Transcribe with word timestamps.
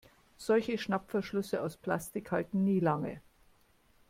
Solche 0.39 0.79
Schnappverschlüsse 0.79 1.61
aus 1.61 1.77
Plastik 1.77 2.31
halten 2.31 2.63
nie 2.63 2.79
lange. 2.79 3.21